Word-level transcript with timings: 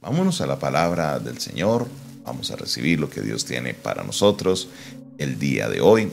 Vámonos 0.00 0.40
a 0.40 0.46
la 0.46 0.60
palabra 0.60 1.18
del 1.18 1.38
Señor. 1.40 1.88
Vamos 2.24 2.52
a 2.52 2.56
recibir 2.56 3.00
lo 3.00 3.10
que 3.10 3.20
Dios 3.20 3.44
tiene 3.44 3.74
para 3.74 4.04
nosotros 4.04 4.68
el 5.18 5.40
día 5.40 5.68
de 5.68 5.80
hoy. 5.80 6.12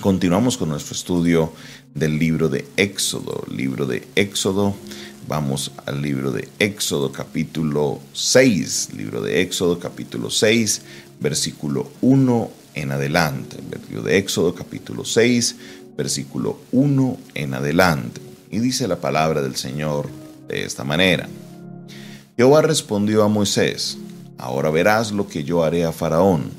Continuamos 0.00 0.56
con 0.56 0.68
nuestro 0.68 0.94
estudio 0.94 1.52
del 1.96 2.16
libro 2.16 2.48
de 2.48 2.64
Éxodo. 2.76 3.42
Libro 3.50 3.86
de 3.86 4.06
Éxodo. 4.14 4.72
Vamos 5.26 5.72
al 5.84 6.00
libro 6.00 6.30
de 6.30 6.48
Éxodo 6.60 7.10
capítulo 7.10 7.98
6. 8.12 8.90
Libro 8.96 9.20
de 9.20 9.40
Éxodo 9.40 9.80
capítulo 9.80 10.30
6, 10.30 10.82
versículo 11.18 11.90
1 12.02 12.50
en 12.74 12.92
adelante. 12.92 13.56
Libro 13.88 14.04
de 14.04 14.16
Éxodo 14.16 14.54
capítulo 14.54 15.04
6, 15.04 15.56
versículo 15.96 16.60
1 16.70 17.18
en 17.34 17.54
adelante. 17.54 18.20
Y 18.48 18.60
dice 18.60 18.86
la 18.86 19.00
palabra 19.00 19.42
del 19.42 19.56
Señor 19.56 20.08
de 20.46 20.62
esta 20.64 20.84
manera. 20.84 21.28
Jehová 22.36 22.62
respondió 22.62 23.22
a 23.22 23.28
Moisés, 23.28 23.96
ahora 24.38 24.70
verás 24.70 25.12
lo 25.12 25.28
que 25.28 25.44
yo 25.44 25.62
haré 25.62 25.84
a 25.84 25.92
Faraón, 25.92 26.50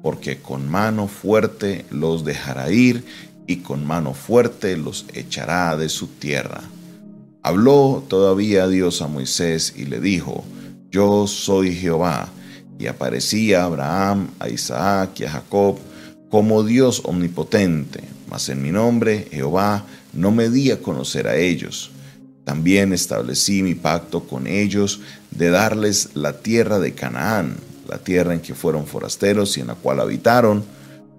porque 0.00 0.38
con 0.38 0.68
mano 0.68 1.08
fuerte 1.08 1.84
los 1.90 2.24
dejará 2.24 2.70
ir 2.70 3.04
y 3.48 3.56
con 3.56 3.84
mano 3.84 4.14
fuerte 4.14 4.76
los 4.76 5.06
echará 5.12 5.76
de 5.76 5.88
su 5.88 6.06
tierra. 6.06 6.62
Habló 7.42 8.04
todavía 8.06 8.68
Dios 8.68 9.02
a 9.02 9.08
Moisés 9.08 9.74
y 9.76 9.86
le 9.86 10.00
dijo, 10.00 10.44
Yo 10.90 11.26
soy 11.26 11.74
Jehová, 11.74 12.28
y 12.78 12.86
aparecía 12.86 13.62
a 13.62 13.64
Abraham, 13.64 14.28
a 14.38 14.48
Isaac 14.48 15.18
y 15.20 15.24
a 15.24 15.30
Jacob 15.30 15.78
como 16.30 16.62
Dios 16.64 17.02
omnipotente, 17.04 18.00
mas 18.28 18.48
en 18.48 18.62
mi 18.62 18.70
nombre, 18.70 19.28
Jehová, 19.30 19.84
no 20.12 20.30
me 20.30 20.48
di 20.48 20.70
a 20.70 20.80
conocer 20.80 21.28
a 21.28 21.36
ellos. 21.36 21.90
También 22.44 22.92
establecí 22.92 23.62
mi 23.62 23.74
pacto 23.74 24.24
con 24.24 24.46
ellos 24.46 25.00
de 25.30 25.50
darles 25.50 26.10
la 26.14 26.40
tierra 26.40 26.78
de 26.78 26.92
Canaán, 26.92 27.56
la 27.88 27.98
tierra 27.98 28.34
en 28.34 28.40
que 28.40 28.54
fueron 28.54 28.86
forasteros 28.86 29.56
y 29.56 29.60
en 29.60 29.68
la 29.68 29.74
cual 29.74 30.00
habitaron. 30.00 30.64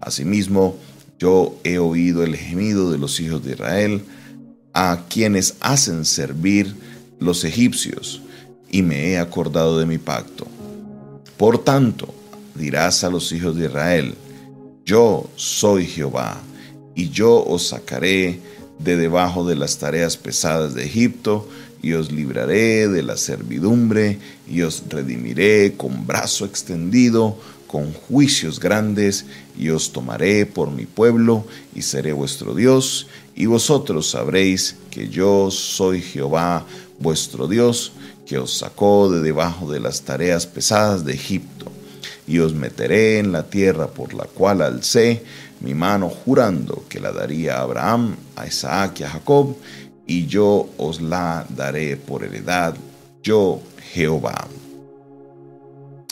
Asimismo, 0.02 0.78
yo 1.18 1.60
he 1.64 1.80
oído 1.80 2.24
el 2.24 2.36
gemido 2.36 2.92
de 2.92 2.98
los 2.98 3.20
hijos 3.20 3.44
de 3.44 3.54
Israel, 3.54 4.04
a 4.74 5.06
quienes 5.10 5.56
hacen 5.62 6.06
servir 6.06 6.76
los 7.20 7.44
egipcios, 7.44 8.22
y 8.70 8.82
me 8.82 9.10
he 9.10 9.18
acordado 9.18 9.80
de 9.80 9.86
mi 9.86 9.98
pacto. 9.98 10.46
Por 11.38 11.64
tanto, 11.64 12.14
dirás 12.56 13.04
a 13.04 13.10
los 13.10 13.32
hijos 13.32 13.56
de 13.56 13.66
Israel, 13.66 14.16
yo 14.86 15.30
soy 15.36 15.86
Jehová, 15.86 16.42
y 16.94 17.10
yo 17.10 17.44
os 17.44 17.70
sacaré 17.70 18.40
de 18.80 18.98
debajo 18.98 19.46
de 19.46 19.56
las 19.56 19.78
tareas 19.78 20.18
pesadas 20.18 20.74
de 20.76 20.86
Egipto, 20.86 21.48
y 21.82 21.94
os 21.94 22.12
libraré 22.12 22.88
de 22.88 23.04
la 23.04 23.16
servidumbre, 23.16 24.18
y 24.50 24.62
os 24.64 24.84
redimiré 24.90 25.76
con 25.78 26.08
brazo 26.08 26.46
extendido, 26.46 27.38
con 27.68 27.94
juicios 27.94 28.60
grandes, 28.60 29.26
y 29.58 29.70
os 29.70 29.92
tomaré 29.92 30.46
por 30.46 30.72
mi 30.72 30.86
pueblo, 30.86 31.46
y 31.76 31.84
seré 31.84 32.14
vuestro 32.14 32.56
Dios, 32.56 33.08
y 33.36 33.46
vosotros 33.46 34.10
sabréis 34.12 34.76
que 34.90 35.10
yo 35.10 35.52
soy 35.52 36.02
Jehová 36.02 36.66
vuestro 37.00 37.48
Dios, 37.48 37.92
que 38.26 38.38
os 38.40 38.58
sacó 38.58 39.12
de 39.12 39.22
debajo 39.22 39.72
de 39.72 39.80
las 39.80 40.02
tareas 40.02 40.48
pesadas 40.48 41.06
de 41.06 41.14
Egipto, 41.14 41.72
y 42.28 42.40
os 42.40 42.56
meteré 42.56 43.20
en 43.20 43.32
la 43.32 43.44
tierra 43.44 43.88
por 43.88 44.14
la 44.14 44.26
cual 44.26 44.62
alcé 44.62 45.24
mi 45.66 45.74
mano 45.74 46.10
jurando 46.10 46.86
que 46.88 47.00
la 47.00 47.12
daría 47.12 47.58
a 47.58 47.62
Abraham, 47.62 48.16
a 48.36 48.46
Isaac 48.46 49.00
y 49.00 49.04
a 49.04 49.10
Jacob, 49.10 49.56
y 50.06 50.28
yo 50.28 50.70
os 50.78 51.02
la 51.02 51.44
daré 51.50 51.98
por 51.98 52.24
heredad, 52.24 52.76
yo 53.24 53.60
Jehová. 53.92 54.48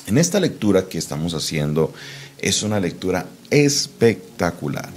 En 0.07 0.17
esta 0.17 0.39
lectura 0.39 0.85
que 0.89 0.97
estamos 0.97 1.35
haciendo 1.35 1.93
es 2.39 2.63
una 2.63 2.79
lectura 2.79 3.27
espectacular. 3.51 4.89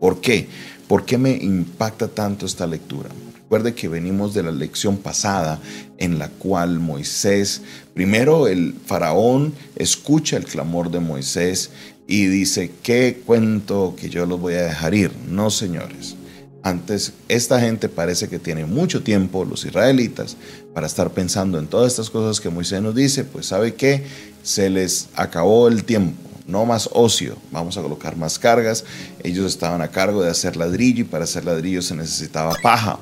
¿Por 0.00 0.22
qué? 0.22 0.48
¿Por 0.88 1.04
qué 1.04 1.18
me 1.18 1.32
impacta 1.32 2.08
tanto 2.08 2.46
esta 2.46 2.66
lectura? 2.66 3.10
Recuerde 3.48 3.72
que 3.72 3.88
venimos 3.88 4.34
de 4.34 4.42
la 4.42 4.52
lección 4.52 4.98
pasada 4.98 5.58
en 5.96 6.18
la 6.18 6.28
cual 6.28 6.80
Moisés, 6.80 7.62
primero 7.94 8.46
el 8.46 8.74
faraón 8.84 9.54
escucha 9.74 10.36
el 10.36 10.44
clamor 10.44 10.90
de 10.90 11.00
Moisés 11.00 11.70
y 12.06 12.26
dice, 12.26 12.70
¿qué 12.82 13.22
cuento 13.24 13.96
que 13.98 14.10
yo 14.10 14.26
los 14.26 14.38
voy 14.38 14.52
a 14.52 14.64
dejar 14.64 14.92
ir? 14.92 15.12
No, 15.30 15.48
señores. 15.48 16.14
Antes, 16.62 17.14
esta 17.28 17.58
gente 17.58 17.88
parece 17.88 18.28
que 18.28 18.38
tiene 18.38 18.66
mucho 18.66 19.02
tiempo, 19.02 19.46
los 19.46 19.64
israelitas, 19.64 20.36
para 20.74 20.86
estar 20.86 21.08
pensando 21.12 21.58
en 21.58 21.68
todas 21.68 21.92
estas 21.92 22.10
cosas 22.10 22.42
que 22.42 22.50
Moisés 22.50 22.82
nos 22.82 22.94
dice, 22.94 23.24
pues 23.24 23.46
sabe 23.46 23.72
que 23.72 24.04
se 24.42 24.68
les 24.68 25.08
acabó 25.14 25.68
el 25.68 25.84
tiempo, 25.84 26.20
no 26.46 26.66
más 26.66 26.90
ocio, 26.92 27.38
vamos 27.50 27.78
a 27.78 27.80
colocar 27.80 28.14
más 28.14 28.38
cargas. 28.38 28.84
Ellos 29.24 29.46
estaban 29.46 29.80
a 29.80 29.88
cargo 29.88 30.22
de 30.22 30.28
hacer 30.28 30.54
ladrillo 30.54 31.00
y 31.00 31.04
para 31.04 31.24
hacer 31.24 31.46
ladrillo 31.46 31.80
se 31.80 31.94
necesitaba 31.94 32.54
paja. 32.62 32.98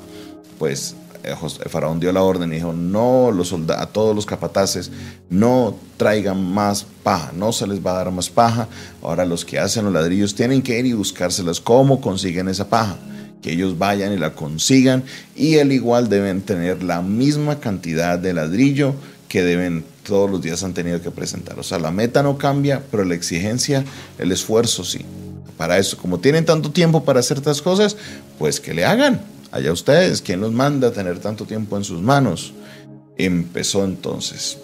Pues 0.57 0.95
el 1.23 1.69
faraón 1.69 1.99
dio 1.99 2.11
la 2.11 2.23
orden 2.23 2.51
y 2.51 2.55
dijo, 2.55 2.73
no 2.73 3.31
los 3.31 3.53
a 3.53 3.85
todos 3.87 4.15
los 4.15 4.25
capataces, 4.25 4.91
no 5.29 5.75
traigan 5.97 6.43
más 6.53 6.85
paja, 7.03 7.31
no 7.35 7.51
se 7.51 7.67
les 7.67 7.85
va 7.85 7.91
a 7.91 8.03
dar 8.03 8.11
más 8.11 8.29
paja. 8.29 8.67
Ahora 9.01 9.25
los 9.25 9.43
que 9.43 9.59
hacen 9.59 9.85
los 9.85 9.93
ladrillos 9.93 10.35
tienen 10.35 10.61
que 10.61 10.79
ir 10.79 10.85
y 10.85 10.93
buscárselas. 10.93 11.59
¿Cómo 11.59 12.01
consiguen 12.01 12.47
esa 12.47 12.69
paja? 12.69 12.97
Que 13.41 13.51
ellos 13.53 13.77
vayan 13.77 14.13
y 14.13 14.17
la 14.17 14.33
consigan 14.33 15.03
y 15.35 15.59
al 15.59 15.71
igual 15.71 16.09
deben 16.09 16.41
tener 16.41 16.83
la 16.83 17.01
misma 17.01 17.59
cantidad 17.59 18.17
de 18.17 18.33
ladrillo 18.33 18.95
que 19.27 19.43
deben 19.43 19.83
todos 20.03 20.29
los 20.29 20.41
días 20.41 20.63
han 20.63 20.73
tenido 20.73 21.01
que 21.01 21.11
presentar. 21.11 21.59
O 21.59 21.63
sea, 21.63 21.79
la 21.79 21.91
meta 21.91 22.23
no 22.23 22.37
cambia, 22.37 22.81
pero 22.89 23.03
la 23.03 23.13
exigencia, 23.13 23.83
el 24.17 24.31
esfuerzo 24.31 24.83
sí. 24.83 25.05
Para 25.57 25.77
eso, 25.77 25.97
como 25.97 26.19
tienen 26.19 26.45
tanto 26.45 26.71
tiempo 26.71 27.03
para 27.03 27.19
hacer 27.19 27.37
estas 27.37 27.61
cosas, 27.61 27.97
pues 28.39 28.59
que 28.59 28.73
le 28.73 28.85
hagan. 28.85 29.21
Allá 29.51 29.71
ustedes, 29.71 30.21
¿quién 30.21 30.41
los 30.41 30.51
manda 30.51 30.89
a 30.89 30.91
tener 30.91 31.19
tanto 31.19 31.45
tiempo 31.45 31.77
en 31.77 31.83
sus 31.83 32.01
manos? 32.01 32.53
Empezó 33.17 33.83
entonces. 33.83 34.57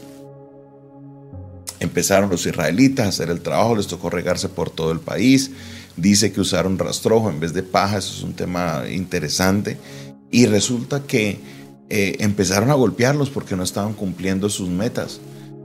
Empezaron 1.80 2.30
los 2.30 2.46
israelitas 2.46 3.06
a 3.06 3.10
hacer 3.10 3.30
el 3.30 3.42
trabajo, 3.42 3.76
les 3.76 3.88
tocó 3.88 4.10
regarse 4.10 4.50
por 4.50 4.70
todo 4.70 4.92
el 4.92 5.00
país. 5.00 5.52
Dice 5.96 6.32
que 6.32 6.42
usaron 6.42 6.80
rastrojo 6.80 7.30
en 7.30 7.40
vez 7.40 7.54
de 7.54 7.64
paja, 7.64 7.98
eso 7.98 8.14
es 8.16 8.24
un 8.24 8.34
tema 8.34 8.84
interesante. 8.90 9.78
Y 10.32 10.46
resulta 10.46 11.04
que 11.04 11.40
eh, 11.90 12.18
empezaron 12.20 12.72
a 12.72 12.76
golpearlos 12.76 13.30
porque 13.30 13.56
no 13.56 13.64
estaban 13.64 13.94
cumpliendo 13.94 14.50
sus 14.50 14.70
metas 14.70 15.20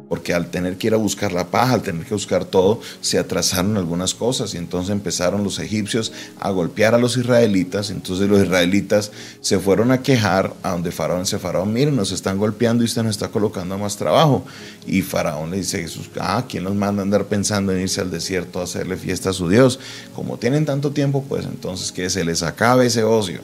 porque 0.09 0.33
al 0.33 0.51
tener 0.51 0.79
que 0.79 0.89
ir 0.89 0.95
a 0.95 0.97
buscar 0.97 1.33
la 1.33 1.49
paja, 1.49 1.75
al 1.75 1.83
tener 1.83 2.07
que 2.07 2.15
buscar 2.15 2.45
todo, 2.45 2.81
se 3.01 3.19
atrasaron 3.19 3.77
algunas 3.77 4.15
cosas 4.15 4.55
y 4.55 4.57
entonces 4.57 4.91
empezaron 4.91 5.45
los 5.45 5.59
egipcios 5.59 6.13
a 6.41 6.51
golpear 6.51 6.95
a 6.95 6.99
los 6.99 7.17
israelitas, 7.17 7.91
entonces 7.91 8.29
los 8.29 8.43
israelitas 8.43 9.13
se 9.41 9.59
fueron 9.59 9.93
a 9.93 10.03
quejar 10.03 10.55
a 10.63 10.73
donde 10.73 10.93
Faraón 10.93 11.27
se 11.27 11.39
Faraón, 11.39 11.73
miren, 11.73 11.97
nos 11.97 12.13
están 12.13 12.39
golpeando 12.39 12.83
y 12.83 12.87
usted 12.87 13.03
nos 13.03 13.13
está 13.13 13.29
colocando 13.29 13.77
más 13.77 13.97
trabajo. 13.97 14.45
Y 14.87 15.03
Faraón 15.03 15.51
le 15.51 15.59
dice 15.59 15.79
a 15.79 15.81
Jesús, 15.81 16.11
ah, 16.19 16.45
¿quién 16.49 16.65
nos 16.65 16.75
manda 16.75 17.03
a 17.03 17.05
andar 17.05 17.27
pensando 17.27 17.73
en 17.73 17.81
irse 17.81 18.01
al 18.01 18.11
desierto 18.11 18.61
a 18.61 18.65
hacerle 18.65 18.97
fiesta 18.97 19.31
a 19.31 19.35
su 19.35 19.49
Dios? 19.49 19.79
Como 20.15 20.39
tienen 20.39 20.65
tanto 20.65 20.91
tiempo, 20.93 21.25
pues 21.29 21.45
entonces 21.45 21.93
que 21.93 22.09
se 22.09 22.25
les 22.25 22.43
acabe 22.43 22.87
ese 22.87 23.05
ocio. 23.05 23.41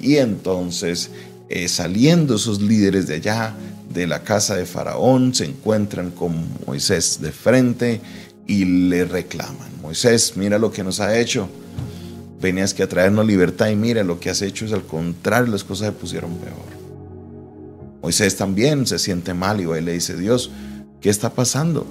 Y 0.00 0.16
entonces 0.16 1.10
eh, 1.48 1.68
saliendo 1.68 2.36
esos 2.36 2.60
líderes 2.60 3.06
de 3.06 3.14
allá, 3.14 3.54
de 3.92 4.06
la 4.06 4.22
casa 4.22 4.54
de 4.54 4.66
Faraón, 4.66 5.34
se 5.34 5.46
encuentran 5.46 6.10
con 6.10 6.46
Moisés 6.66 7.20
de 7.20 7.32
frente 7.32 8.00
y 8.46 8.64
le 8.64 9.04
reclaman, 9.04 9.70
Moisés, 9.82 10.34
mira 10.36 10.58
lo 10.58 10.70
que 10.70 10.84
nos 10.84 11.00
ha 11.00 11.18
hecho, 11.18 11.48
venías 12.40 12.74
que 12.74 12.82
a 12.82 12.88
traernos 12.88 13.26
libertad 13.26 13.68
y 13.68 13.76
mira 13.76 14.04
lo 14.04 14.20
que 14.20 14.30
has 14.30 14.42
hecho 14.42 14.64
es 14.64 14.72
al 14.72 14.84
contrario, 14.84 15.52
las 15.52 15.64
cosas 15.64 15.88
se 15.88 15.92
pusieron 15.92 16.34
peor. 16.36 16.78
Moisés 18.02 18.36
también 18.36 18.86
se 18.86 18.98
siente 18.98 19.34
mal 19.34 19.60
y 19.60 19.64
va 19.64 19.78
y 19.78 19.82
le 19.82 19.92
dice, 19.92 20.16
Dios, 20.16 20.50
¿qué 21.00 21.10
está 21.10 21.30
pasando? 21.30 21.86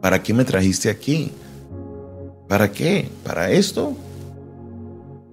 ¿Para 0.00 0.22
qué 0.22 0.34
me 0.34 0.44
trajiste 0.44 0.90
aquí? 0.90 1.32
¿Para 2.48 2.72
qué? 2.72 3.08
¿Para 3.24 3.50
esto? 3.50 3.96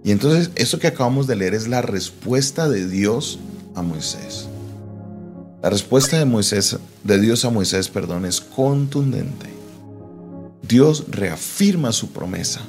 Y 0.03 0.11
entonces 0.11 0.51
eso 0.55 0.79
que 0.79 0.87
acabamos 0.87 1.27
de 1.27 1.35
leer 1.35 1.53
es 1.53 1.67
la 1.67 1.81
respuesta 1.81 2.67
de 2.67 2.87
Dios 2.87 3.39
a 3.75 3.81
Moisés. 3.81 4.47
La 5.61 5.69
respuesta 5.69 6.17
de 6.17 6.25
Moisés, 6.25 6.77
de 7.03 7.19
Dios 7.19 7.45
a 7.45 7.51
Moisés, 7.51 7.87
perdón, 7.87 8.25
es 8.25 8.41
contundente. 8.41 9.47
Dios 10.63 11.05
reafirma 11.09 11.91
su 11.91 12.11
promesa. 12.11 12.61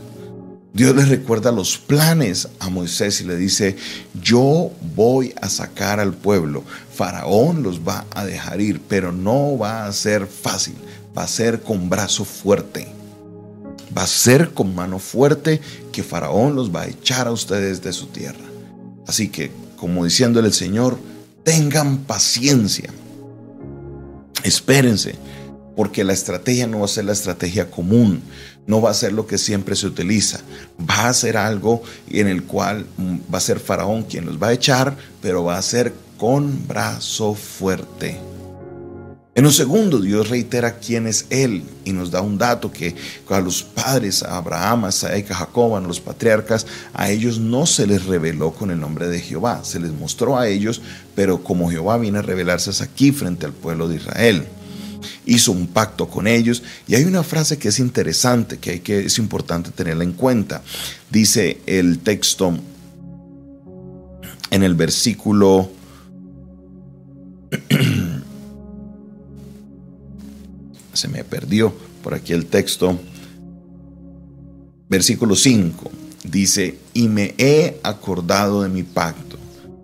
Dios 0.75 0.95
le 0.97 1.05
recuerda 1.05 1.53
los 1.53 1.79
planes 1.79 2.49
a 2.59 2.69
Moisés 2.69 3.21
y 3.21 3.25
le 3.25 3.37
dice, 3.37 3.77
yo 4.23 4.71
voy 4.95 5.35
a 5.41 5.49
sacar 5.49 6.01
al 6.01 6.15
pueblo. 6.15 6.65
Faraón 6.95 7.63
los 7.63 7.81
va 7.81 8.07
a 8.11 8.25
dejar 8.25 8.61
ir, 8.61 8.81
pero 8.89 9.13
no 9.13 9.57
va 9.57 9.87
a 9.87 9.93
ser 9.93 10.27
fácil, 10.27 10.75
va 11.17 11.25
a 11.25 11.29
ser 11.29 11.63
con 11.63 11.89
brazo 11.89 12.25
fuerte. 12.25 12.89
Va 13.97 14.05
a 14.05 14.07
ser 14.07 14.53
con 14.53 14.75
mano 14.75 14.99
fuerte 14.99 15.61
que 15.93 16.03
Faraón 16.03 16.55
los 16.55 16.75
va 16.75 16.83
a 16.83 16.89
echar 16.89 17.27
a 17.27 17.33
ustedes 17.33 17.83
de 17.83 17.93
su 17.93 18.07
tierra. 18.07 18.45
Así 19.07 19.29
que 19.29 19.51
como 19.83 20.05
diciéndole 20.05 20.47
el 20.47 20.55
Señor, 20.55 20.97
tengan 21.43 22.05
paciencia. 22.05 22.89
Espérense, 24.45 25.17
porque 25.77 26.05
la 26.05 26.13
estrategia 26.13 26.69
no 26.69 26.79
va 26.79 26.85
a 26.85 26.89
ser 26.89 27.07
la 27.07 27.13
estrategia 27.13 27.69
común, 27.69 28.23
no 28.67 28.81
va 28.81 28.91
a 28.91 28.95
ser 28.95 29.13
lo 29.13 29.27
que 29.27 29.39
siempre 29.39 29.75
se 29.75 29.89
utiliza, 29.89 30.41
va 30.89 31.09
a 31.09 31.15
ser 31.15 31.37
algo 31.37 31.83
en 32.09 32.29
el 32.29 32.45
cual 32.45 32.87
va 33.33 33.39
a 33.39 33.41
ser 33.41 33.59
Faraón 33.59 34.05
quien 34.05 34.25
los 34.25 34.41
va 34.41 34.49
a 34.49 34.53
echar, 34.53 34.97
pero 35.21 35.43
va 35.43 35.59
a 35.59 35.63
ser 35.63 35.93
con 36.17 36.69
brazo 36.69 37.35
fuerte. 37.35 38.32
En 39.35 39.47
un 39.47 39.53
segundo, 39.53 39.99
Dios 39.99 40.29
reitera 40.29 40.79
quién 40.79 41.07
es 41.07 41.25
Él 41.31 41.63
y 41.87 41.93
nos 41.95 42.11
da 42.11 42.21
un 42.21 42.37
dato 42.37 42.71
que 42.71 42.95
a 43.31 43.41
los 43.41 43.63
padres, 43.63 44.23
a 44.23 44.37
Abraham, 44.37 44.85
a 44.85 44.89
Isaac, 44.91 45.31
a 45.31 45.37
Jacob, 45.37 45.75
a 45.75 45.81
los 45.81 46.01
patriarcas, 46.01 46.67
a 46.93 47.11
ellos 47.11 47.39
no 47.39 47.65
se 47.65 47.87
les 47.87 48.05
reveló 48.05 48.51
con 48.51 48.71
el 48.71 48.79
nombre 48.79 49.09
de 49.09 49.21
Jehová, 49.21 49.65
se 49.65 49.81
les 49.81 49.91
mostró 49.91 50.39
a 50.39 50.49
ellos, 50.49 50.83
pero 51.15 51.43
como 51.43 51.71
Jehová 51.71 51.97
viene 51.97 52.19
a 52.19 52.23
revelarse 52.23 52.71
aquí 52.85 53.11
frente 53.11 53.47
al 53.47 53.55
pueblo 53.55 53.89
de 53.89 53.97
Israel. 53.97 54.45
Hizo 55.25 55.53
un 55.53 55.67
pacto 55.67 56.09
con 56.09 56.27
ellos 56.27 56.63
y 56.87 56.95
hay 56.95 57.05
una 57.05 57.23
frase 57.23 57.57
que 57.57 57.69
es 57.69 57.79
interesante, 57.79 58.59
que, 58.59 58.71
hay 58.71 58.81
que 58.81 59.07
es 59.07 59.17
importante 59.17 59.71
tenerla 59.71 60.05
en 60.05 60.13
cuenta. 60.13 60.61
Dice 61.11 61.63
el 61.65 62.01
texto 62.01 62.55
en 64.51 64.63
el 64.63 64.75
versículo 64.75 65.71
se 71.03 71.09
me 71.09 71.25
perdió 71.25 71.75
por 72.01 72.15
aquí 72.15 72.33
el 72.33 72.47
texto. 72.47 72.97
Versículo 74.89 75.35
5 75.35 75.91
dice, 76.23 76.79
y 76.95 77.09
me 77.09 77.35
he 77.39 77.81
acordado 77.83 78.63
de 78.63 78.69
mi 78.69 78.85
pacto. 78.85 79.37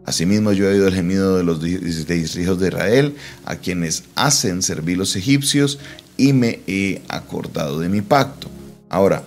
Asimismo 0.06 0.52
yo 0.52 0.66
he 0.66 0.74
oído 0.74 0.86
el 0.86 0.94
gemido 0.94 1.36
de 1.36 1.42
los 1.42 1.58
hijos 1.66 2.60
de 2.60 2.68
Israel, 2.68 3.16
a 3.44 3.56
quienes 3.56 4.04
hacen 4.14 4.62
servir 4.62 4.96
los 4.96 5.16
egipcios, 5.16 5.80
y 6.16 6.32
me 6.32 6.60
he 6.68 7.02
acordado 7.08 7.80
de 7.80 7.88
mi 7.88 8.00
pacto. 8.00 8.48
Ahora, 8.88 9.24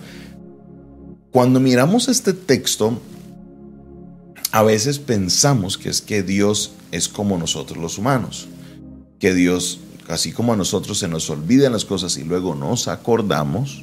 cuando 1.30 1.60
miramos 1.60 2.08
este 2.08 2.32
texto, 2.32 3.00
a 4.50 4.62
veces 4.62 4.98
pensamos 4.98 5.76
que 5.76 5.90
es 5.90 6.00
que 6.00 6.22
Dios 6.22 6.72
es 6.90 7.08
como 7.08 7.36
nosotros 7.36 7.78
los 7.78 7.98
humanos, 7.98 8.48
que 9.18 9.34
Dios 9.34 9.78
así 10.08 10.32
como 10.32 10.52
a 10.52 10.56
nosotros 10.56 10.98
se 10.98 11.08
nos 11.08 11.28
olvidan 11.30 11.72
las 11.72 11.84
cosas 11.84 12.16
y 12.16 12.24
luego 12.24 12.54
nos 12.54 12.88
acordamos, 12.88 13.82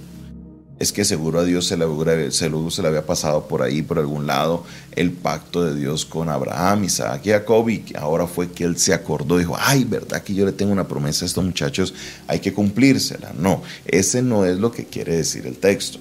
es 0.80 0.94
que 0.94 1.04
seguro 1.04 1.39
a 1.39 1.44
Dios 1.44 1.68
se 1.68 1.75
le, 1.75 2.31
se 2.31 2.50
le 2.50 2.88
había 2.88 3.06
pasado 3.06 3.48
por 3.48 3.62
ahí, 3.62 3.81
por 3.81 4.00
algún 4.00 4.25
lado, 4.25 4.63
el 4.95 5.12
pacto 5.12 5.66
de 5.66 5.77
Dios 5.77 6.06
con 6.06 6.30
Abraham, 6.30 6.86
Isaac 6.86 7.21
y 7.25 7.30
Jacob, 7.30 7.69
y 7.69 7.83
ahora 7.98 8.27
fue 8.27 8.50
que 8.50 8.63
él 8.63 8.77
se 8.77 8.94
acordó, 8.94 9.38
dijo, 9.38 9.57
ay, 9.60 9.83
¿verdad 9.83 10.24
que 10.24 10.33
yo 10.33 10.45
le 10.45 10.54
tengo 10.54 10.71
una 10.71 10.88
promesa 10.88 11.25
a 11.25 11.27
estos 11.27 11.44
muchachos? 11.44 11.94
Hay 12.27 12.39
que 12.39 12.54
cumplírsela. 12.54 13.33
No, 13.38 13.62
ese 13.86 14.22
no 14.22 14.45
es 14.45 14.57
lo 14.57 14.72
que 14.72 14.86
quiere 14.86 15.18
decir 15.18 15.45
el 15.45 15.57
texto. 15.57 16.00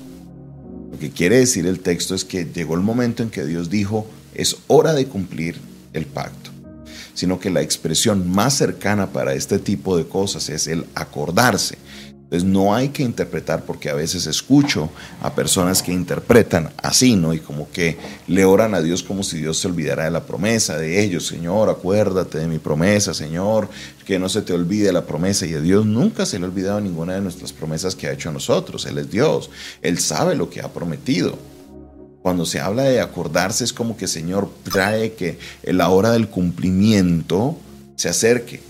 Lo 0.93 0.99
que 0.99 1.11
quiere 1.11 1.38
decir 1.38 1.67
el 1.67 1.81
texto 1.81 2.14
es 2.14 2.25
que 2.25 2.44
llegó 2.44 2.75
el 2.75 2.81
momento 2.81 3.25
en 3.25 3.31
que 3.31 3.44
Dios 3.44 3.71
dijo, 3.71 4.06
es 4.32 4.59
hora 4.69 4.93
de 4.93 5.06
cumplir 5.06 5.56
el 5.93 6.06
pacto 6.06 6.38
sino 7.19 7.41
que 7.41 7.50
la 7.50 7.62
expresión 7.62 8.31
más 8.31 8.55
cercana 8.55 9.09
para 9.09 9.35
este 9.35 9.59
tipo 9.59 9.97
de 9.97 10.06
cosas 10.06 10.49
es 10.50 10.69
el 10.69 10.87
acordarse. 10.94 11.76
Entonces 12.15 12.49
no 12.49 12.76
hay 12.76 12.91
que 12.91 13.03
interpretar 13.03 13.65
porque 13.65 13.91
a 13.91 13.94
veces 13.94 14.29
escucho 14.29 14.88
a 15.20 15.35
personas 15.35 15.82
que 15.82 15.93
interpretan 15.93 16.70
así, 16.81 17.17
¿no? 17.17 17.35
Y 17.35 17.41
como 17.41 17.69
que 17.73 17.97
le 18.29 18.44
oran 18.44 18.73
a 18.75 18.82
Dios 18.82 19.03
como 19.03 19.25
si 19.25 19.38
Dios 19.38 19.59
se 19.59 19.67
olvidara 19.67 20.05
de 20.05 20.12
la 20.12 20.26
promesa 20.26 20.79
de 20.79 21.03
ellos. 21.03 21.26
Señor, 21.26 21.69
acuérdate 21.70 22.38
de 22.38 22.47
mi 22.47 22.59
promesa, 22.59 23.12
Señor, 23.12 23.69
que 24.06 24.21
no 24.21 24.29
se 24.29 24.43
te 24.43 24.53
olvide 24.53 24.93
la 24.93 25.05
promesa. 25.05 25.44
Y 25.44 25.55
a 25.55 25.61
Dios 25.61 25.87
nunca 25.87 26.25
se 26.25 26.38
le 26.38 26.44
ha 26.44 26.49
olvidado 26.49 26.81
ninguna 26.81 27.14
de 27.14 27.21
nuestras 27.21 27.53
promesas 27.53 27.97
que 27.97 28.06
ha 28.06 28.12
hecho 28.12 28.29
a 28.29 28.32
nosotros. 28.32 28.87
Él 28.87 28.99
es 28.99 29.11
Dios. 29.11 29.50
Él 29.82 29.99
sabe 29.99 30.37
lo 30.37 30.49
que 30.50 30.61
ha 30.61 30.69
prometido. 30.69 31.37
Cuando 32.23 32.44
se 32.44 32.61
habla 32.61 32.85
de 32.85 33.00
acordarse 33.00 33.65
es 33.65 33.73
como 33.73 33.97
que 33.97 34.06
Señor 34.06 34.50
trae 34.65 35.12
que 35.15 35.38
la 35.62 35.88
hora 35.88 36.11
del 36.11 36.29
cumplimiento 36.29 37.56
se 37.97 38.09
acerque, 38.09 38.61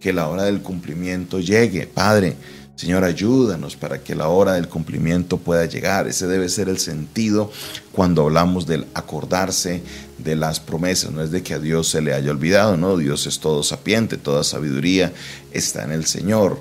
que 0.00 0.12
la 0.12 0.28
hora 0.28 0.44
del 0.44 0.60
cumplimiento 0.60 1.40
llegue. 1.40 1.86
Padre, 1.86 2.36
Señor, 2.76 3.04
ayúdanos 3.04 3.74
para 3.74 4.02
que 4.02 4.14
la 4.14 4.28
hora 4.28 4.52
del 4.52 4.68
cumplimiento 4.68 5.38
pueda 5.38 5.64
llegar. 5.64 6.06
Ese 6.06 6.26
debe 6.26 6.50
ser 6.50 6.68
el 6.68 6.78
sentido 6.78 7.50
cuando 7.90 8.22
hablamos 8.22 8.66
del 8.66 8.86
acordarse 8.92 9.82
de 10.18 10.36
las 10.36 10.60
promesas. 10.60 11.10
No 11.10 11.22
es 11.22 11.30
de 11.30 11.42
que 11.42 11.54
a 11.54 11.58
Dios 11.58 11.88
se 11.88 12.02
le 12.02 12.12
haya 12.12 12.30
olvidado, 12.30 12.76
no. 12.76 12.98
Dios 12.98 13.26
es 13.26 13.40
todo 13.40 13.62
sapiente, 13.62 14.18
toda 14.18 14.44
sabiduría 14.44 15.14
está 15.52 15.84
en 15.84 15.92
el 15.92 16.04
Señor. 16.04 16.60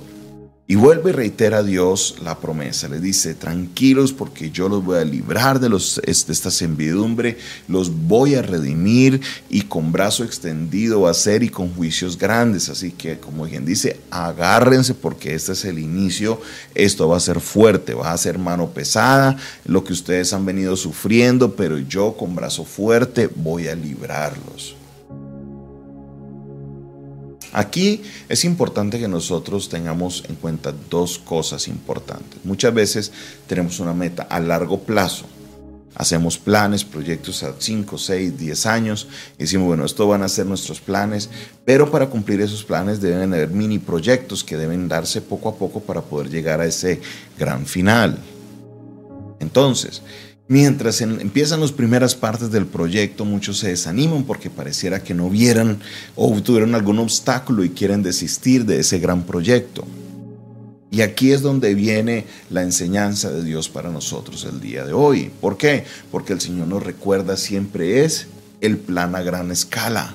Y 0.67 0.73
vuelve 0.73 1.11
y 1.11 1.13
reitera 1.13 1.59
a 1.59 1.63
Dios 1.63 2.15
la 2.23 2.39
promesa. 2.39 2.87
Le 2.87 2.99
dice, 2.99 3.35
tranquilos 3.35 4.13
porque 4.13 4.49
yo 4.49 4.67
los 4.67 4.83
voy 4.83 4.97
a 4.97 5.05
librar 5.05 5.59
de, 5.59 5.69
los, 5.69 6.01
de 6.03 6.11
esta 6.11 6.49
envidumbre, 6.65 7.37
los 7.67 8.07
voy 8.07 8.33
a 8.33 8.41
redimir 8.41 9.21
y 9.47 9.61
con 9.61 9.91
brazo 9.91 10.23
extendido 10.23 11.01
va 11.01 11.11
a 11.11 11.13
ser 11.13 11.43
y 11.43 11.49
con 11.49 11.71
juicios 11.75 12.17
grandes. 12.17 12.69
Así 12.69 12.91
que, 12.91 13.19
como 13.19 13.45
quien 13.45 13.63
dice, 13.63 13.99
agárrense 14.09 14.95
porque 14.95 15.35
este 15.35 15.51
es 15.51 15.65
el 15.65 15.77
inicio. 15.77 16.41
Esto 16.73 17.07
va 17.07 17.17
a 17.17 17.19
ser 17.19 17.41
fuerte, 17.41 17.93
va 17.93 18.11
a 18.11 18.17
ser 18.17 18.39
mano 18.39 18.71
pesada, 18.71 19.37
lo 19.65 19.83
que 19.83 19.93
ustedes 19.93 20.33
han 20.33 20.47
venido 20.47 20.75
sufriendo, 20.75 21.55
pero 21.55 21.77
yo 21.77 22.17
con 22.17 22.33
brazo 22.33 22.65
fuerte 22.65 23.29
voy 23.35 23.67
a 23.67 23.75
librarlos. 23.75 24.75
Aquí 27.55 28.01
es 28.27 28.43
importante 28.43 28.99
que 28.99 29.07
nosotros 29.07 29.69
tengamos 29.69 30.25
en 30.27 30.35
cuenta 30.35 30.73
dos 30.89 31.17
cosas 31.17 31.69
importantes. 31.69 32.43
Muchas 32.43 32.73
veces 32.73 33.13
tenemos 33.47 33.79
una 33.79 33.93
meta 33.93 34.23
a 34.23 34.41
largo 34.41 34.81
plazo. 34.81 35.25
Hacemos 35.95 36.37
planes, 36.37 36.83
proyectos 36.83 37.43
a 37.43 37.53
5, 37.57 37.97
6, 37.97 38.37
10 38.37 38.65
años 38.65 39.07
y 39.37 39.43
decimos, 39.43 39.67
bueno, 39.67 39.85
esto 39.85 40.05
van 40.05 40.23
a 40.23 40.27
ser 40.27 40.45
nuestros 40.47 40.81
planes, 40.81 41.29
pero 41.63 41.89
para 41.89 42.09
cumplir 42.09 42.41
esos 42.41 42.65
planes 42.65 42.99
deben 42.99 43.33
haber 43.33 43.51
mini 43.51 43.79
proyectos 43.79 44.43
que 44.43 44.57
deben 44.57 44.89
darse 44.89 45.21
poco 45.21 45.47
a 45.47 45.55
poco 45.55 45.79
para 45.79 46.01
poder 46.01 46.29
llegar 46.29 46.59
a 46.59 46.65
ese 46.65 46.99
gran 47.39 47.65
final. 47.65 48.19
Entonces, 49.39 50.01
Mientras 50.47 51.01
empiezan 51.01 51.61
las 51.61 51.71
primeras 51.71 52.13
partes 52.13 52.51
del 52.51 52.67
proyecto, 52.67 53.25
muchos 53.25 53.57
se 53.57 53.69
desaniman 53.69 54.25
porque 54.25 54.51
pareciera 54.51 55.01
que 55.01 55.15
no 55.15 55.27
vieran 55.27 55.79
o 56.15 56.39
tuvieron 56.41 56.75
algún 56.75 56.99
obstáculo 56.99 57.63
y 57.63 57.71
quieren 57.71 58.03
desistir 58.03 58.63
de 58.65 58.79
ese 58.79 58.99
gran 58.99 59.23
proyecto. 59.23 59.85
Y 60.91 61.01
aquí 61.01 61.31
es 61.31 61.41
donde 61.41 61.73
viene 61.73 62.25
la 62.51 62.61
enseñanza 62.61 63.31
de 63.31 63.43
Dios 63.43 63.69
para 63.69 63.89
nosotros 63.89 64.45
el 64.45 64.61
día 64.61 64.85
de 64.85 64.93
hoy. 64.93 65.31
¿Por 65.41 65.57
qué? 65.57 65.83
Porque 66.11 66.33
el 66.33 66.41
Señor 66.41 66.67
nos 66.67 66.83
recuerda 66.83 67.37
siempre 67.37 68.05
es 68.05 68.27
el 68.61 68.77
plan 68.77 69.15
a 69.15 69.23
gran 69.23 69.51
escala. 69.51 70.13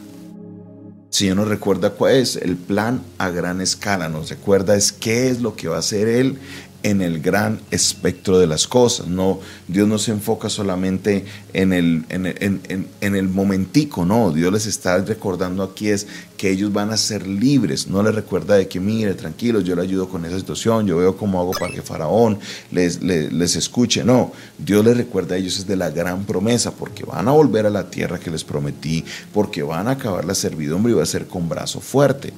El 1.08 1.14
Señor 1.14 1.36
nos 1.38 1.48
recuerda 1.48 1.90
cuál 1.90 2.14
es 2.14 2.36
el 2.36 2.56
plan 2.56 3.02
a 3.18 3.30
gran 3.30 3.60
escala. 3.60 4.08
Nos 4.08 4.30
recuerda 4.30 4.76
es 4.76 4.92
qué 4.92 5.28
es 5.28 5.40
lo 5.40 5.56
que 5.56 5.66
va 5.66 5.74
a 5.74 5.80
hacer 5.80 6.06
Él 6.06 6.38
en 6.82 7.02
el 7.02 7.20
gran 7.20 7.60
espectro 7.70 8.38
de 8.38 8.46
las 8.46 8.66
cosas. 8.66 9.06
No, 9.06 9.40
Dios 9.68 9.86
no 9.88 9.98
se 9.98 10.12
enfoca 10.12 10.48
solamente 10.48 11.24
en 11.52 11.72
el, 11.72 12.04
en, 12.08 13.14
el 13.14 13.28
momentico, 13.28 14.04
no. 14.04 14.32
Dios 14.32 14.52
les 14.52 14.66
está 14.66 14.98
recordando 14.98 15.62
aquí 15.62 15.88
es 15.88 16.06
que 16.36 16.50
ellos 16.50 16.72
van 16.72 16.90
a 16.90 16.96
ser 16.96 17.26
libres. 17.26 17.88
No 17.88 18.02
les 18.02 18.14
recuerda 18.14 18.56
de 18.56 18.68
que, 18.68 18.80
mire, 18.80 19.14
tranquilos, 19.14 19.64
yo 19.64 19.76
le 19.76 19.82
ayudo 19.82 20.08
con 20.08 20.24
esa 20.24 20.38
situación, 20.38 20.86
yo 20.86 20.96
veo 20.96 21.16
cómo 21.16 21.40
hago 21.40 21.52
para 21.52 21.72
que 21.72 21.82
Faraón 21.82 22.38
les, 22.70 23.02
les, 23.02 23.32
les 23.32 23.56
escuche. 23.56 24.04
No, 24.04 24.32
Dios 24.58 24.84
les 24.84 24.96
recuerda 24.96 25.34
a 25.34 25.38
ellos 25.38 25.58
es 25.58 25.66
de 25.66 25.76
la 25.76 25.90
gran 25.90 26.24
promesa, 26.24 26.72
porque 26.72 27.04
van 27.04 27.28
a 27.28 27.32
volver 27.32 27.66
a 27.66 27.70
la 27.70 27.90
tierra 27.90 28.18
que 28.18 28.30
les 28.30 28.44
prometí, 28.44 29.04
porque 29.32 29.62
van 29.62 29.88
a 29.88 29.92
acabar 29.92 30.24
la 30.24 30.34
servidumbre 30.34 30.92
y 30.92 30.96
va 30.96 31.02
a 31.02 31.06
ser 31.06 31.26
con 31.26 31.48
brazo 31.48 31.80
fuerte. 31.80 32.32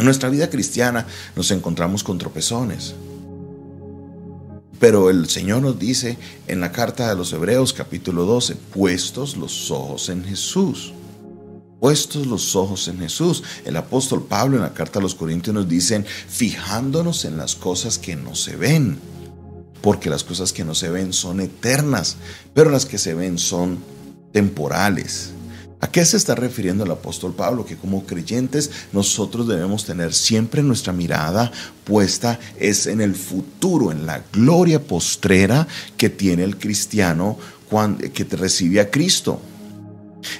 En 0.00 0.06
nuestra 0.06 0.30
vida 0.30 0.48
cristiana 0.48 1.06
nos 1.36 1.50
encontramos 1.50 2.02
con 2.02 2.16
tropezones. 2.16 2.94
Pero 4.78 5.10
el 5.10 5.28
Señor 5.28 5.60
nos 5.60 5.78
dice 5.78 6.16
en 6.46 6.62
la 6.62 6.72
carta 6.72 7.06
de 7.10 7.14
los 7.14 7.34
Hebreos 7.34 7.74
capítulo 7.74 8.24
12, 8.24 8.56
puestos 8.56 9.36
los 9.36 9.70
ojos 9.70 10.08
en 10.08 10.24
Jesús. 10.24 10.94
Puestos 11.80 12.26
los 12.26 12.56
ojos 12.56 12.88
en 12.88 12.98
Jesús. 12.98 13.42
El 13.66 13.76
apóstol 13.76 14.24
Pablo 14.26 14.56
en 14.56 14.62
la 14.62 14.72
carta 14.72 15.00
a 15.00 15.02
los 15.02 15.14
Corintios 15.14 15.52
nos 15.52 15.68
dice, 15.68 16.02
fijándonos 16.02 17.26
en 17.26 17.36
las 17.36 17.54
cosas 17.54 17.98
que 17.98 18.16
no 18.16 18.34
se 18.34 18.56
ven. 18.56 18.98
Porque 19.82 20.08
las 20.08 20.24
cosas 20.24 20.54
que 20.54 20.64
no 20.64 20.74
se 20.74 20.88
ven 20.88 21.12
son 21.12 21.40
eternas, 21.40 22.16
pero 22.54 22.70
las 22.70 22.86
que 22.86 22.96
se 22.96 23.12
ven 23.12 23.36
son 23.36 23.78
temporales. 24.32 25.32
¿A 25.82 25.90
qué 25.90 26.04
se 26.04 26.18
está 26.18 26.34
refiriendo 26.34 26.84
el 26.84 26.90
apóstol 26.90 27.32
Pablo? 27.32 27.64
Que 27.64 27.76
como 27.76 28.04
creyentes 28.04 28.70
nosotros 28.92 29.48
debemos 29.48 29.86
tener 29.86 30.12
siempre 30.12 30.62
nuestra 30.62 30.92
mirada 30.92 31.50
puesta 31.84 32.38
es 32.58 32.86
en 32.86 33.00
el 33.00 33.14
futuro, 33.14 33.90
en 33.90 34.04
la 34.04 34.22
gloria 34.30 34.82
postrera 34.82 35.66
que 35.96 36.10
tiene 36.10 36.44
el 36.44 36.58
cristiano 36.58 37.38
que 38.12 38.24
recibe 38.24 38.80
a 38.80 38.90
Cristo. 38.90 39.40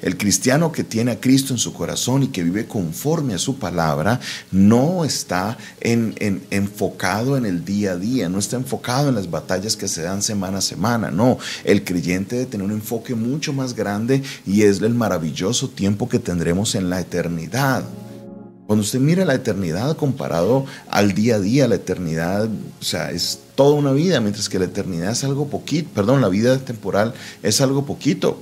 El 0.02 0.16
cristiano 0.16 0.72
que 0.72 0.84
tiene 0.84 1.12
a 1.12 1.20
Cristo 1.20 1.52
en 1.52 1.58
su 1.58 1.72
corazón 1.72 2.22
y 2.22 2.28
que 2.28 2.42
vive 2.42 2.66
conforme 2.66 3.34
a 3.34 3.38
su 3.38 3.58
palabra 3.58 4.20
no 4.50 5.04
está 5.04 5.56
enfocado 5.80 7.36
en 7.36 7.46
el 7.46 7.64
día 7.64 7.92
a 7.92 7.96
día, 7.96 8.28
no 8.28 8.38
está 8.38 8.56
enfocado 8.56 9.08
en 9.08 9.14
las 9.14 9.30
batallas 9.30 9.76
que 9.76 9.88
se 9.88 10.02
dan 10.02 10.22
semana 10.22 10.58
a 10.58 10.62
semana. 10.62 11.10
No, 11.10 11.38
el 11.64 11.84
creyente 11.84 12.36
debe 12.36 12.50
tener 12.50 12.66
un 12.66 12.72
enfoque 12.72 13.14
mucho 13.14 13.52
más 13.52 13.74
grande 13.74 14.22
y 14.46 14.62
es 14.62 14.80
el 14.80 14.94
maravilloso 14.94 15.68
tiempo 15.68 16.08
que 16.08 16.18
tendremos 16.18 16.74
en 16.74 16.90
la 16.90 17.00
eternidad. 17.00 17.84
Cuando 18.66 18.84
usted 18.84 19.00
mira 19.00 19.24
la 19.24 19.34
eternidad 19.34 19.96
comparado 19.96 20.64
al 20.88 21.12
día 21.12 21.34
a 21.34 21.40
día, 21.40 21.66
la 21.66 21.74
eternidad, 21.74 22.48
o 22.80 22.84
sea, 22.84 23.10
es 23.10 23.40
toda 23.56 23.74
una 23.74 23.90
vida, 23.90 24.20
mientras 24.20 24.48
que 24.48 24.60
la 24.60 24.66
eternidad 24.66 25.10
es 25.10 25.24
algo 25.24 25.48
poquito, 25.48 25.90
perdón, 25.92 26.20
la 26.20 26.28
vida 26.28 26.56
temporal 26.58 27.12
es 27.42 27.60
algo 27.60 27.84
poquito. 27.84 28.40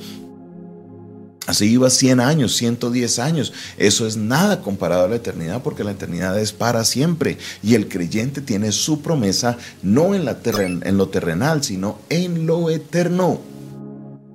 Así 1.49 1.65
iba 1.65 1.89
100 1.89 2.21
años, 2.21 2.55
110 2.57 3.19
años. 3.21 3.55
Eso 3.79 4.07
es 4.07 4.19
nada 4.19 4.61
comparado 4.61 5.07
a 5.07 5.09
la 5.09 5.17
eternidad 5.17 5.63
porque 5.63 5.83
la 5.83 5.93
eternidad 5.93 6.39
es 6.39 6.53
para 6.53 6.85
siempre. 6.85 7.39
Y 7.63 7.75
el 7.75 7.89
creyente 7.89 8.43
tiene 8.43 8.71
su 8.71 9.01
promesa 9.01 9.57
no 9.83 10.15
en, 10.15 10.27
la 10.27 10.37
en 10.45 10.99
lo 10.99 11.09
terrenal, 11.09 11.65
sino 11.65 12.01
en 12.11 12.47
lo 12.47 12.69
eterno. 12.69 13.41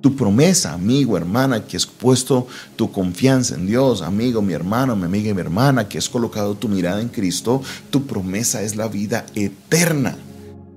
Tu 0.00 0.16
promesa, 0.16 0.72
amigo, 0.72 1.16
hermana, 1.16 1.64
que 1.64 1.76
has 1.76 1.86
puesto 1.86 2.48
tu 2.74 2.90
confianza 2.90 3.54
en 3.54 3.68
Dios, 3.68 4.02
amigo, 4.02 4.42
mi 4.42 4.52
hermano, 4.52 4.96
mi 4.96 5.04
amiga 5.04 5.30
y 5.30 5.34
mi 5.34 5.40
hermana, 5.40 5.88
que 5.88 5.98
has 5.98 6.08
colocado 6.08 6.56
tu 6.56 6.68
mirada 6.68 7.00
en 7.00 7.10
Cristo, 7.10 7.62
tu 7.90 8.06
promesa 8.06 8.60
es 8.62 8.74
la 8.74 8.88
vida 8.88 9.24
eterna. 9.36 10.16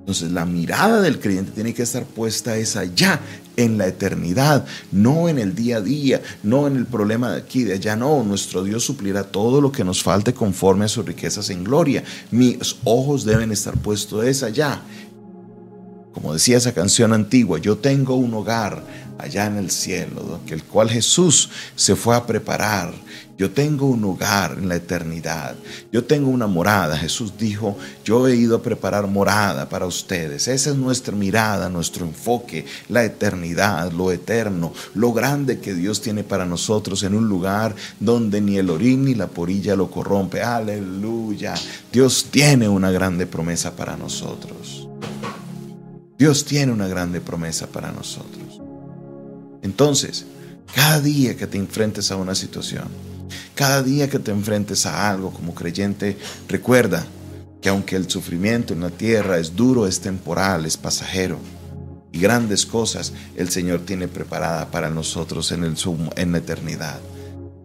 Entonces 0.02 0.32
la 0.32 0.46
mirada 0.46 1.02
del 1.02 1.20
creyente 1.20 1.52
tiene 1.52 1.74
que 1.74 1.84
estar 1.84 2.06
puesta 2.06 2.56
es 2.56 2.78
allá, 2.78 3.20
en 3.58 3.78
la 3.78 3.88
eternidad, 3.88 4.66
no 4.92 5.28
en 5.28 5.40
el 5.40 5.54
día 5.54 5.78
a 5.78 5.82
día, 5.82 6.22
no 6.44 6.68
en 6.68 6.78
el 6.78 6.86
problema 6.86 7.32
de 7.32 7.40
aquí, 7.40 7.64
de 7.64 7.74
allá, 7.74 7.96
no. 7.96 8.24
Nuestro 8.24 8.64
Dios 8.64 8.86
suplirá 8.86 9.24
todo 9.24 9.60
lo 9.60 9.72
que 9.72 9.84
nos 9.84 10.02
falte 10.02 10.34
conforme 10.34 10.86
a 10.86 10.88
sus 10.88 11.06
riquezas 11.06 11.50
en 11.50 11.64
gloria. 11.64 12.04
Mis 12.32 12.78
ojos 12.86 13.26
deben 13.26 13.52
estar 13.52 13.76
puestos 13.78 14.26
es 14.26 14.44
allá. 14.44 14.82
Como 16.18 16.34
decía 16.34 16.58
esa 16.58 16.74
canción 16.74 17.14
antigua, 17.14 17.60
yo 17.60 17.78
tengo 17.78 18.16
un 18.16 18.34
hogar 18.34 18.82
allá 19.20 19.46
en 19.46 19.58
el 19.58 19.70
cielo, 19.70 20.40
el 20.48 20.64
cual 20.64 20.90
Jesús 20.90 21.52
se 21.76 21.96
fue 21.96 22.16
a 22.16 22.26
preparar. 22.26 22.92
Yo 23.38 23.52
tengo 23.52 23.86
un 23.86 24.04
hogar 24.04 24.56
en 24.58 24.68
la 24.68 24.78
eternidad. 24.78 25.54
Yo 25.92 26.06
tengo 26.06 26.32
una 26.32 26.48
morada. 26.48 26.98
Jesús 26.98 27.34
dijo, 27.38 27.78
yo 28.04 28.28
he 28.28 28.36
ido 28.36 28.56
a 28.56 28.64
preparar 28.64 29.06
morada 29.06 29.70
para 29.70 29.86
ustedes. 29.86 30.48
Esa 30.48 30.72
es 30.72 30.76
nuestra 30.76 31.16
mirada, 31.16 31.70
nuestro 31.70 32.04
enfoque, 32.04 32.66
la 32.90 33.04
eternidad, 33.04 33.92
lo 33.92 34.12
eterno, 34.12 34.74
lo 34.96 35.14
grande 35.14 35.60
que 35.60 35.76
Dios 35.76 36.02
tiene 36.02 36.24
para 36.24 36.48
nosotros 36.48 37.04
en 37.04 37.14
un 37.14 37.30
lugar 37.30 37.76
donde 38.00 38.42
ni 38.42 38.58
el 38.58 38.72
orín 38.72 39.06
ni 39.06 39.14
la 39.14 39.28
porilla 39.28 39.76
lo 39.76 39.92
corrompe. 39.92 40.42
Aleluya. 40.42 41.54
Dios 41.94 42.30
tiene 42.32 42.68
una 42.68 42.90
grande 42.90 43.28
promesa 43.28 43.76
para 43.76 43.96
nosotros. 43.96 44.87
Dios 46.18 46.46
tiene 46.46 46.72
una 46.72 46.88
grande 46.88 47.22
promesa 47.22 47.68
para 47.68 47.92
nosotros. 47.92 48.60
Entonces, 49.62 50.26
cada 50.74 51.00
día 51.00 51.38
que 51.38 51.46
te 51.46 51.58
enfrentes 51.58 52.12
a 52.12 52.16
una 52.16 52.34
situación, 52.34 52.86
cada 53.54 53.84
día 53.84 54.10
que 54.10 54.20
te 54.20 54.32
enfrentes 54.32 54.86
a 54.86 55.10
algo 55.10 55.32
como 55.32 55.54
creyente, 55.54 56.18
recuerda 56.48 57.06
que 57.62 57.70
aunque 57.70 57.96
el 57.96 58.10
sufrimiento 58.10 58.74
en 58.74 58.82
la 58.82 58.90
tierra 58.90 59.38
es 59.38 59.56
duro, 59.56 59.88
es 59.88 60.00
temporal, 60.00 60.66
es 60.66 60.78
pasajero, 60.78 61.40
y 62.12 62.20
grandes 62.20 62.66
cosas 62.66 63.14
el 63.36 63.50
Señor 63.50 63.82
tiene 63.82 64.08
preparada 64.08 64.72
para 64.72 64.90
nosotros 64.90 65.52
en, 65.52 65.64
el, 65.64 65.76
en 66.16 66.32
la 66.32 66.38
eternidad. 66.40 67.00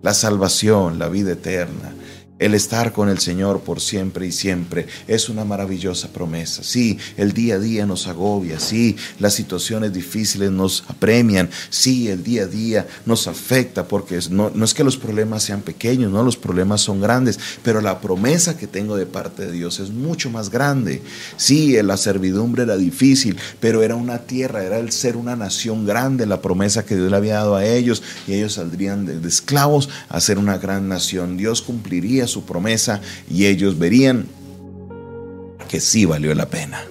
La 0.02 0.14
salvación, 0.14 0.98
la 0.98 1.08
vida 1.08 1.32
eterna, 1.32 1.92
el 2.38 2.54
estar 2.54 2.92
con 2.92 3.08
el 3.08 3.18
Señor 3.18 3.60
por 3.60 3.80
siempre 3.80 4.26
y 4.26 4.32
siempre 4.32 4.86
es 5.06 5.28
una 5.28 5.44
maravillosa 5.44 6.08
promesa. 6.08 6.62
Sí, 6.64 6.98
el 7.16 7.32
día 7.32 7.54
a 7.54 7.58
día 7.58 7.86
nos 7.86 8.08
agobia, 8.08 8.58
sí, 8.58 8.96
las 9.20 9.34
situaciones 9.34 9.92
difíciles 9.92 10.50
nos 10.50 10.84
apremian, 10.88 11.48
sí, 11.70 12.08
el 12.08 12.24
día 12.24 12.42
a 12.42 12.46
día 12.46 12.86
nos 13.06 13.28
afecta 13.28 13.86
porque 13.86 14.18
no, 14.30 14.50
no 14.54 14.64
es 14.64 14.74
que 14.74 14.82
los 14.82 14.96
problemas 14.96 15.44
sean 15.44 15.62
pequeños, 15.62 16.10
no, 16.10 16.24
los 16.24 16.36
problemas 16.36 16.80
son 16.80 17.00
grandes, 17.00 17.38
pero 17.62 17.80
la 17.80 18.00
promesa 18.00 18.56
que 18.56 18.66
tengo 18.66 18.96
de 18.96 19.06
parte 19.06 19.46
de 19.46 19.52
Dios 19.52 19.78
es 19.78 19.90
mucho 19.90 20.28
más 20.30 20.50
grande. 20.50 21.02
Sí, 21.36 21.80
la 21.82 21.96
servidumbre 21.96 22.64
era 22.64 22.76
difícil, 22.76 23.36
pero 23.60 23.82
era 23.82 23.94
una 23.94 24.18
tierra, 24.18 24.64
era 24.64 24.78
el 24.78 24.90
ser 24.90 25.16
una 25.16 25.36
nación 25.36 25.86
grande, 25.86 26.26
la 26.26 26.42
promesa 26.42 26.84
que 26.84 26.96
Dios 26.96 27.10
le 27.10 27.16
había 27.16 27.34
dado 27.34 27.54
a 27.54 27.64
ellos 27.64 28.02
y 28.26 28.34
ellos 28.34 28.54
saldrían 28.54 29.06
de, 29.06 29.20
de 29.20 29.28
esclavos 29.28 29.88
a 30.08 30.20
ser 30.20 30.38
una 30.38 30.58
gran 30.58 30.88
nación. 30.88 31.36
Dios 31.36 31.62
cumpliría 31.62 32.21
su 32.26 32.44
promesa 32.44 33.00
y 33.30 33.46
ellos 33.46 33.78
verían 33.78 34.26
que 35.68 35.80
sí 35.80 36.04
valió 36.04 36.34
la 36.34 36.48
pena. 36.48 36.84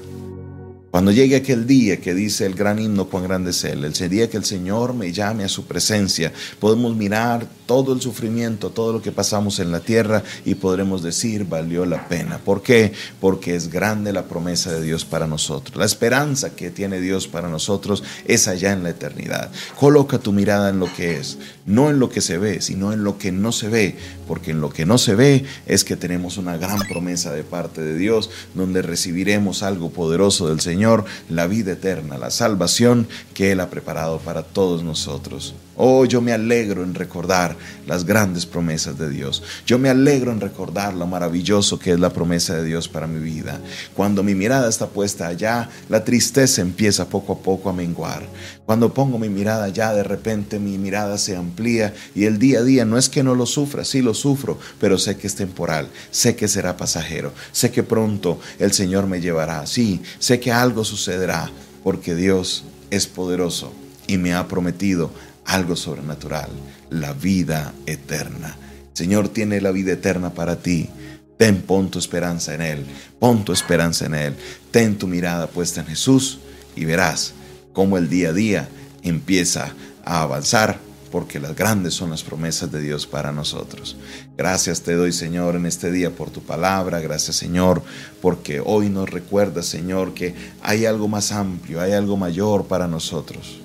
Cuando 0.92 1.14
llegue 1.14 1.38
aquel 1.38 1.66
día 1.66 2.02
que 2.02 2.14
dice 2.14 2.46
el 2.46 2.54
gran 2.54 2.78
himno 2.78 3.06
cuán 3.06 3.24
grande 3.24 3.52
es 3.52 3.64
Él, 3.64 3.86
el 3.86 4.10
día 4.10 4.30
que 4.30 4.36
el 4.36 4.44
Señor 4.44 4.94
me 4.94 5.14
llame 5.14 5.46
a 5.46 5.48
su 5.48 5.64
presencia, 5.64 6.34
podemos 6.60 6.98
mirar 6.98 7.48
todo 7.66 7.94
el 7.94 8.02
sufrimiento, 8.02 8.72
todo 8.72 8.92
lo 8.92 9.02
que 9.02 9.14
pasamos 9.14 9.60
en 9.60 9.72
la 9.72 9.80
tierra 9.80 10.22
y 10.44 10.56
podremos 10.56 11.02
decir 11.02 11.46
valió 11.46 11.86
la 11.86 12.10
pena. 12.10 12.40
¿Por 12.40 12.62
qué? 12.62 12.92
Porque 13.22 13.56
es 13.56 13.72
grande 13.72 14.12
la 14.12 14.26
promesa 14.26 14.74
de 14.74 14.82
Dios 14.82 15.06
para 15.06 15.28
nosotros. 15.28 15.78
La 15.78 15.86
esperanza 15.86 16.54
que 16.58 16.72
tiene 16.72 17.00
Dios 17.00 17.30
para 17.30 17.48
nosotros 17.48 18.04
es 18.26 18.50
allá 18.50 18.74
en 18.74 18.84
la 18.84 18.90
eternidad. 18.90 19.50
Coloca 19.80 20.20
tu 20.20 20.34
mirada 20.34 20.72
en 20.72 20.80
lo 20.80 20.94
que 20.94 21.18
es, 21.18 21.38
no 21.66 21.90
en 21.90 22.00
lo 22.00 22.10
que 22.10 22.20
se 22.20 22.38
ve, 22.38 22.60
sino 22.60 22.92
en 22.92 23.06
lo 23.06 23.18
que 23.18 23.32
no 23.32 23.54
se 23.54 23.70
ve, 23.70 23.96
porque 24.28 24.52
en 24.52 24.60
lo 24.60 24.70
que 24.70 24.86
no 24.86 24.98
se 24.98 25.16
ve 25.16 25.46
es 25.68 25.86
que 25.86 25.96
tenemos 25.96 26.38
una 26.38 26.58
gran 26.58 26.80
promesa 26.80 27.32
de 27.32 27.44
parte 27.44 27.80
de 27.80 27.96
Dios, 27.96 28.30
donde 28.56 28.82
recibiremos 28.82 29.64
algo 29.64 29.90
poderoso 29.92 30.50
del 30.50 30.60
Señor 30.60 30.81
Señor 30.82 31.06
la 31.30 31.46
vida 31.46 31.74
eterna, 31.74 32.18
la 32.18 32.32
salvación 32.32 33.08
que 33.36 33.52
Él 33.52 33.60
ha 33.60 33.70
preparado 33.70 34.18
para 34.18 34.42
todos 34.42 34.82
nosotros. 34.82 35.54
Oh, 35.84 36.06
yo 36.06 36.22
me 36.22 36.32
alegro 36.32 36.84
en 36.84 36.94
recordar 36.94 37.56
las 37.88 38.06
grandes 38.06 38.46
promesas 38.46 39.00
de 39.00 39.10
Dios. 39.10 39.42
Yo 39.66 39.80
me 39.80 39.90
alegro 39.90 40.32
en 40.32 40.40
recordar 40.40 40.94
lo 40.94 41.08
maravilloso 41.08 41.80
que 41.80 41.92
es 41.92 42.00
la 42.00 42.14
promesa 42.14 42.56
de 42.56 42.66
Dios 42.66 42.88
para 42.88 43.08
mi 43.08 43.20
vida. 43.20 43.60
Cuando 43.96 44.22
mi 44.22 44.36
mirada 44.36 44.70
está 44.70 44.86
puesta 44.88 45.26
allá, 45.26 45.70
la 45.90 46.04
tristeza 46.04 46.62
empieza 46.62 47.10
poco 47.10 47.34
a 47.34 47.40
poco 47.40 47.70
a 47.70 47.74
menguar. 47.74 48.24
Cuando 48.72 48.94
pongo 48.94 49.18
mi 49.18 49.28
mirada 49.28 49.66
allá, 49.66 49.92
de 49.92 50.04
repente 50.04 50.60
mi 50.60 50.78
mirada 50.78 51.18
se 51.18 51.36
amplía 51.36 51.94
y 52.16 52.24
el 52.24 52.40
día 52.40 52.60
a 52.60 52.64
día 52.64 52.86
no 52.86 52.98
es 52.98 53.10
que 53.10 53.24
no 53.24 53.36
lo 53.36 53.46
sufra, 53.46 53.84
sí 53.84 54.02
lo 54.02 54.14
sufro, 54.14 54.58
pero 54.80 54.98
sé 54.98 55.18
que 55.18 55.28
es 55.28 55.36
temporal, 55.36 55.90
sé 56.10 56.38
que 56.38 56.48
será 56.48 56.78
pasajero, 56.78 57.34
sé 57.52 57.72
que 57.72 57.84
pronto 57.84 58.40
el 58.60 58.72
Señor 58.72 59.08
me 59.08 59.20
llevará, 59.20 59.66
sí, 59.66 60.02
sé 60.20 60.40
que 60.40 60.54
algo 60.54 60.71
sucederá, 60.84 61.50
porque 61.84 62.16
Dios 62.16 62.64
es 62.90 63.08
poderoso 63.08 63.74
y 64.08 64.18
me 64.18 64.34
ha 64.34 64.48
prometido 64.48 65.12
algo 65.46 65.76
sobrenatural, 65.76 66.50
la 66.90 67.14
vida 67.14 67.74
eterna. 67.86 68.58
Señor 68.94 69.30
tiene 69.30 69.62
la 69.62 69.72
vida 69.72 69.94
eterna 69.94 70.34
para 70.34 70.58
ti. 70.58 70.90
Ten, 71.38 71.62
pon 71.62 71.90
tu 71.90 71.98
esperanza 71.98 72.54
en 72.54 72.62
Él, 72.62 72.86
pon 73.20 73.44
tu 73.44 73.52
esperanza 73.52 74.06
en 74.06 74.14
Él, 74.14 74.36
ten 74.70 74.98
tu 74.98 75.08
mirada 75.08 75.48
puesta 75.48 75.82
en 75.82 75.88
Jesús 75.88 76.40
y 76.76 76.86
verás 76.86 77.34
cómo 77.74 77.98
el 77.98 78.10
día 78.10 78.30
a 78.30 78.34
día 78.34 78.70
empieza 79.02 79.74
a 80.06 80.22
avanzar, 80.22 80.80
porque 81.12 81.40
las 81.40 81.56
grandes 81.56 81.94
son 81.94 82.10
las 82.10 82.24
promesas 82.24 82.72
de 82.72 82.82
Dios 82.82 83.06
para 83.06 83.32
nosotros. 83.32 83.98
Gracias 84.38 84.82
te 84.82 84.96
doy, 84.96 85.12
Señor, 85.12 85.56
en 85.56 85.66
este 85.66 85.92
día 85.92 86.10
por 86.10 86.30
tu 86.30 86.42
palabra. 86.42 87.00
Gracias, 87.00 87.36
Señor, 87.36 87.84
porque 88.22 88.62
hoy 88.64 88.90
nos 88.90 89.10
recuerda, 89.10 89.62
Señor, 89.62 90.14
que 90.14 90.34
hay 90.62 90.86
algo 90.86 91.08
más 91.08 91.32
amplio, 91.32 91.82
hay 91.82 91.92
algo 91.92 92.18
mayor 92.18 92.66
para 92.66 92.88
nosotros. 92.88 93.60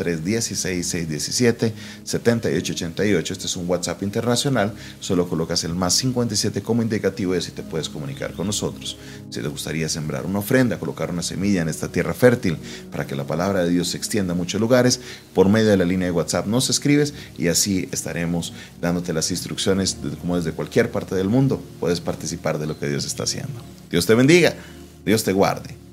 316-617-7888. 2.06 3.32
Este 3.32 3.48
es 3.48 3.56
un 3.56 3.68
WhatsApp 3.68 4.04
internacional, 4.04 4.76
solo 5.00 5.28
colocas 5.28 5.64
el 5.64 5.74
más 5.74 5.96
57 5.96 6.62
como 6.62 6.84
indicativo 6.84 7.34
y 7.34 7.40
así 7.40 7.50
te 7.50 7.64
puedes 7.64 7.90
comunicar 7.90 8.34
con 8.34 8.46
nosotros. 8.46 8.98
Si 9.32 9.42
te 9.42 9.48
gustaría 9.48 9.90
sembrar 9.90 10.28
una 10.28 10.38
ofrenda, 10.38 10.78
colocar 10.78 11.10
una 11.10 11.24
semilla 11.24 11.64
en 11.64 11.70
esta 11.70 11.88
tierra 11.88 12.14
fértil 12.14 12.60
para 12.92 13.08
que 13.08 13.16
la 13.16 13.26
palabra 13.26 13.64
de 13.64 13.72
Dios 13.72 13.88
se 13.88 13.98
extienda 13.98 14.34
a 14.34 14.36
muchos 14.36 14.62
lugares, 14.62 15.00
por 15.34 15.50
medio 15.50 15.70
de 15.70 15.78
la 15.78 15.86
línea 15.86 16.06
de 16.06 16.12
WhatsApp 16.12 16.46
nos 16.46 16.70
escribes 16.70 17.16
y 17.36 17.48
así 17.48 17.90
estaremos 17.92 18.54
dándote 18.80 19.12
las 19.12 19.32
instrucciones 19.32 19.98
como 20.22 20.38
desde 20.38 20.52
cualquier 20.52 20.92
parte 20.92 21.16
del 21.16 21.30
mundo. 21.30 21.64
Participar 22.02 22.58
de 22.58 22.68
lo 22.68 22.78
que 22.78 22.88
Dios 22.88 23.06
está 23.06 23.24
haciendo. 23.24 23.62
Dios 23.90 24.06
te 24.06 24.16
bendiga, 24.16 24.54
Dios 25.06 25.24
te 25.24 25.34
guarde. 25.34 25.76